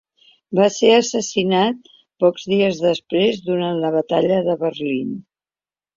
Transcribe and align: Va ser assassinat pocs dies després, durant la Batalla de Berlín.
Va 0.59 0.63
ser 0.75 0.87
assassinat 0.93 1.91
pocs 2.25 2.47
dies 2.53 2.81
després, 2.87 3.39
durant 3.51 3.85
la 3.85 3.95
Batalla 4.01 4.41
de 4.49 4.57
Berlín. 4.65 5.17